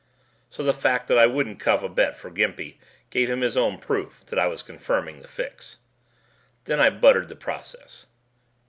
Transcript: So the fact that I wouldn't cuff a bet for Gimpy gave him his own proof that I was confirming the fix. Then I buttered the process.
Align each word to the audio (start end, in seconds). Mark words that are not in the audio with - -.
So 0.49 0.63
the 0.63 0.73
fact 0.73 1.07
that 1.09 1.19
I 1.19 1.27
wouldn't 1.27 1.59
cuff 1.59 1.83
a 1.83 1.87
bet 1.87 2.17
for 2.17 2.31
Gimpy 2.31 2.79
gave 3.11 3.29
him 3.29 3.41
his 3.41 3.55
own 3.55 3.77
proof 3.77 4.25
that 4.25 4.39
I 4.39 4.47
was 4.47 4.63
confirming 4.63 5.21
the 5.21 5.27
fix. 5.27 5.77
Then 6.65 6.79
I 6.79 6.89
buttered 6.89 7.29
the 7.29 7.35
process. 7.35 8.07